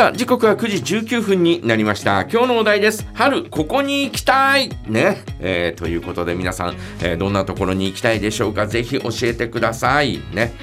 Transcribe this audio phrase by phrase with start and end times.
[0.00, 2.22] さあ時刻は9時19分になりました。
[2.22, 3.06] 今日のお題です。
[3.12, 4.70] 春ここに行きたい。
[4.86, 8.66] ね、えー、ということで皆さん、えー、どんなところに行きたいでしょうか。
[8.66, 10.22] ぜひ教えてください。
[10.32, 10.54] ね。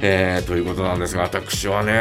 [0.00, 1.92] えー、ということなんですが私はね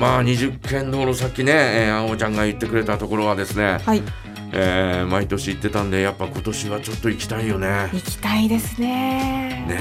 [0.00, 4.00] まあ20軒道路さっきね、えー、青ちゃんが言ってくれたところはですね、はい。
[4.52, 7.90] えー、毎年行ってたんでやっぱ今年はちょっと行きたいよね。
[7.92, 9.66] 行きたいですね。
[9.66, 9.76] ね。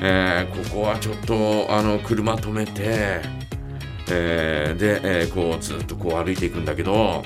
[0.00, 3.20] はい、えー、ここはちょっとあの車止めて
[4.10, 7.22] えー、で、えー、こうずっとこう歩いていくんだけど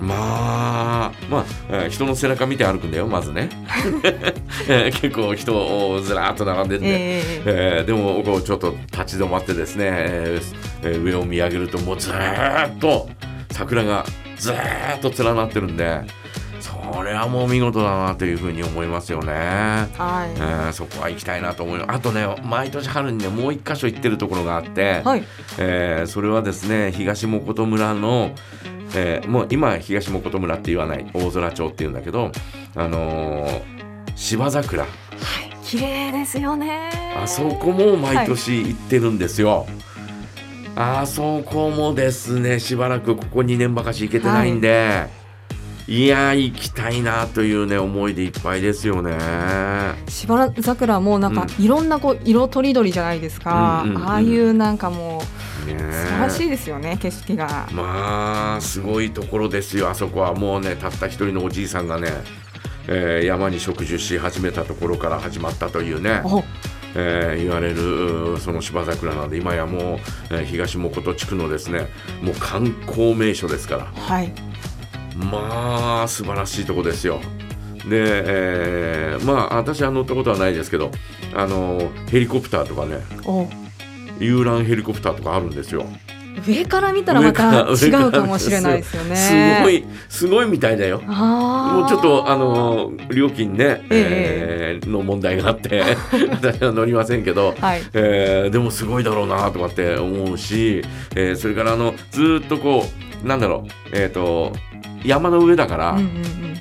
[0.00, 3.48] まあまあ、えー、人の背中見て歩くんだよまずね、
[4.68, 5.54] えー、結構人
[5.90, 12.14] をずらっと並んでて、えー、えー、でもこうちょっと立ち止まってですね、えー、上を見上げるともうずっ
[12.78, 13.08] と
[13.50, 14.04] 桜が
[14.36, 14.54] ずっ
[15.00, 16.02] と連なってるんで
[16.66, 19.32] これはもう見事だなというふうに思いますよね。
[19.32, 21.90] はい、えー、そこは行きたいなと思います。
[21.92, 25.24] あとね、毎年春にね、もう一箇所行ってるところがあって、はい、
[25.58, 28.32] えー、それはですね、東本村の、
[28.94, 32.32] えー、もう今東本村って言わない大空町っていうんだけど、
[32.74, 33.62] あのー、
[34.16, 34.82] 芝桜。
[34.82, 36.90] はい、綺麗ですよね。
[37.22, 39.66] あそこも毎年行ってるんですよ。
[40.74, 45.27] はい、あそこもですね、しばらくここ2年ばかし行けてないんで、はい
[45.88, 49.16] いや行きたいなというね思いでいっぱいですよね。
[50.06, 55.22] しばら桜もなんか、いろんなこう色とりどりじゃないですか、うんうんうん、ああいうなんかも
[55.66, 57.66] う、ね、素晴らしいですよね景色が。
[57.72, 60.34] まあすごいところですよあそこは。
[60.34, 62.08] もうねたった一人のおじいさんがね、
[62.86, 66.20] えー、山に植樹し始めたところから始まったというね。
[66.94, 69.82] えー、言われるその芝桜なんで今やもう、
[70.30, 71.86] えー、東本地区のですね
[72.22, 74.32] もう観光名所ですから、はい、
[75.18, 77.20] まあ素晴らしいとこですよ。
[77.88, 80.90] で、えー、まあ私は乗ったことはないですけど
[81.34, 82.98] あのヘリコプターとかね
[84.18, 85.86] 遊覧ヘリコプターとかあるんですよ。
[86.46, 89.16] 上から見たらまた違うかもしれないですよね。
[89.16, 91.00] すごいすごいみたいだよ。
[91.00, 95.82] もうちょっとあの料金ね、えー、えー、の問題があって
[96.30, 100.82] 私は乗りませんけど、はい、えー、でもすごいだろうなとかって思うし、
[101.16, 102.86] えー、それからあのずっとこ
[103.24, 104.52] うなんだろうえっ、ー、と
[105.04, 106.56] 山の上だから、うんうんうん、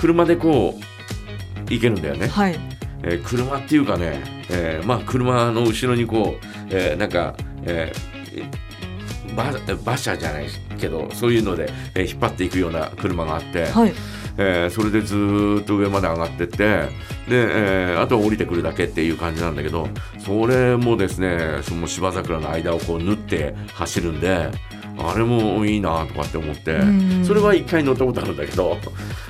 [0.00, 2.28] 車でこう行けるんだよね。
[2.28, 2.58] はい、
[3.02, 10.46] えー、車っていうかね、えー、まあ車の後ろにこう、えー、なんか、えー、馬馬車じゃない
[10.78, 13.92] けどそういうので、えー、引っ張っていくような車があって、はい、
[14.36, 16.88] えー、それでずっと上まで上がってってで、
[17.30, 19.88] えー、あとは降りてくるだけっていう感じなんだけど
[20.18, 24.50] それもですねその芝桜の間をこう縫って走るんで。
[24.98, 26.80] あれもいいなとかって思って、
[27.24, 28.76] それは一回乗ったことあるんだけど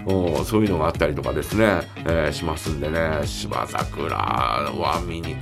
[0.45, 5.37] そういうのがあったりとかですね、えー、しますんでね芝桜は見に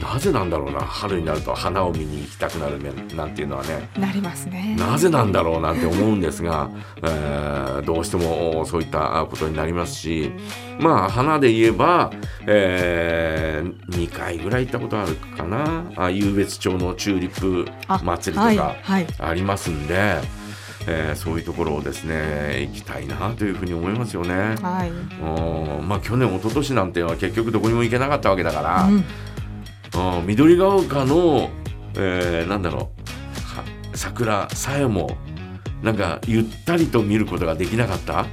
[0.00, 2.78] なぜなんだろうな春になると花を見に行きたくなる
[3.16, 3.88] なんていうのはね。
[3.98, 4.76] なりますね。
[4.78, 6.70] なぜなんだろうなんて思うんですが、
[7.02, 10.32] えー、どうしてもそういったことになりますし
[10.78, 12.10] まあ花で言えば、
[12.46, 15.84] えー、2回ぐらい行ったことあるかな。
[15.96, 17.66] あ湧別町のチューリップ
[18.04, 18.76] 祭りとか
[19.18, 19.94] ありますんで。
[19.94, 20.48] はいはい
[20.90, 24.56] えー、そういうところをですね行きたいなというふうに思いますよね。
[24.62, 24.90] はい、
[25.82, 29.04] まあ去年一昨年なんては結局どこにも行けなかったわけだから、うん、
[30.26, 31.50] 緑ヶ丘の、
[31.96, 32.90] えー、なんだろ
[33.92, 33.96] う。
[33.96, 35.16] 桜さえも
[35.82, 38.26] なんかゆったりと見ることができなかった？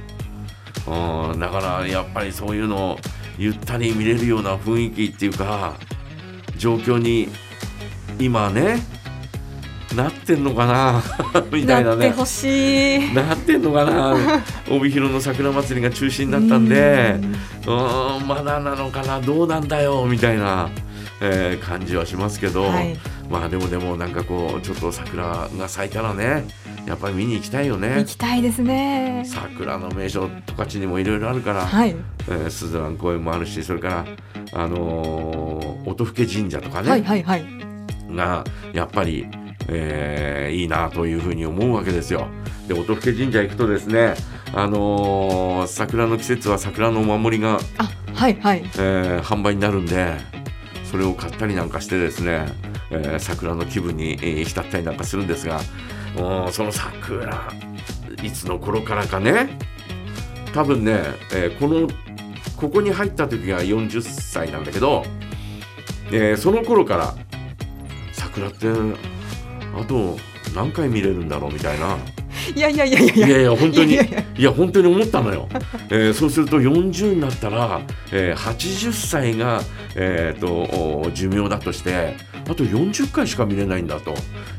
[0.86, 2.98] うんだからやっぱりそういうのを
[3.38, 5.74] ゆったり見れるような雰囲気っていうか
[6.56, 7.28] 状況に
[8.20, 8.78] 今ね
[9.96, 11.02] なってんのかな
[11.50, 12.06] みたいなね。
[12.08, 13.14] なってほしい。
[13.14, 14.14] なってんのかな
[14.70, 17.18] 帯広の桜祭りが中止になったんで。
[17.66, 18.28] うん。
[18.28, 20.68] まだなのかなどうなんだよみたいな
[21.20, 22.96] えー、感じはしますけど、はい、
[23.30, 26.44] まあでもでもなんかこうちょっと桜が咲いたらね
[26.86, 27.96] やっぱり見に行きたいよね。
[28.00, 29.24] 行きたいですね。
[29.26, 31.96] 桜の名所十勝にもいろいろあるから、はい。
[32.28, 34.04] えー、スズラン公園もあるしそれから
[34.52, 37.44] あのー、音更神社とかね、はいはいはい、
[38.10, 39.26] がやっぱり、
[39.68, 42.28] えー、いいなというふうに思うわけですよ。
[42.68, 44.14] で音更神社行くとですね
[44.52, 50.16] あのー、桜の季節は桜のお守りがあはいはい、えー、販売になるんで
[50.90, 52.46] それを買ったりなんかしてですね、
[52.90, 55.60] えー、桜の気分に、えー、浸ったりなんかするんですが
[56.50, 57.52] その桜
[58.22, 59.58] いつの頃からかね
[60.54, 61.00] 多分ね、
[61.34, 61.88] えー、この
[62.56, 65.04] ここに入った時が40歳なんだけど、
[66.10, 67.14] えー、その頃から
[68.12, 68.68] 桜って
[69.78, 70.16] あと
[70.54, 71.96] 何回見れるんだろうみたいな。
[72.54, 73.14] いやいやいやいや。
[73.14, 73.94] いやいや本当に。
[73.94, 75.48] いや本当に思ったのよ、
[75.90, 77.80] えー、そうすると40になったら、
[78.12, 79.62] えー、80歳が、
[79.94, 82.16] えーと、寿命だとして
[82.48, 84.14] あと40回しか見れないんだと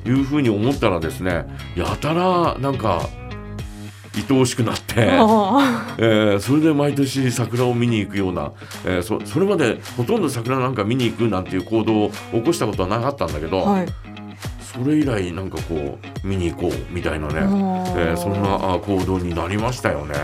[0.06, 3.08] いうふうに思ったらですねやたらなんか
[4.30, 8.52] 愛おしくなって、 えー、それで毎年桜を見に行くような、
[8.84, 13.86] えー、そそれまでほとんど桜なんか見に行くなんていう行動を起こしたことはなかったんだけど、はい、
[14.74, 20.16] それ以来なんかこう見に行こうみたいなね、えー、そんな行動になりましたよね。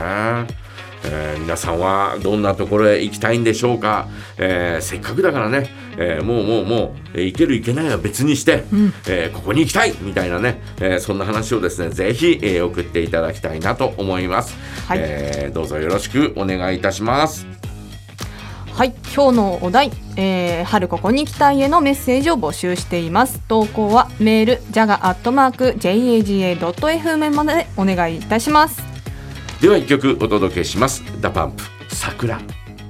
[1.06, 4.08] えー、皆さんはどんなところへ行きたいんでしょうか、
[4.38, 5.68] えー、せっかくだからね、
[5.98, 14.56] えー、もうもうもう、えー、行ける行けないは別にして、うん、えここに行きたいみたいなね、えそんな話をですねぜひ、え送っていただきたいなと思います、
[14.88, 17.63] はい、えどうぞよろしくお願いいたします
[18.76, 23.40] はい今日のお題、えー、春ここに来たいへのメッセージを募集しています。
[23.48, 28.82] 投稿はメールジャガアットマーク JAGA.FM までお願いいたします。
[29.62, 31.04] では一曲お届けします。
[31.22, 31.64] DA PUMP
[31.96, 32.63] 桜。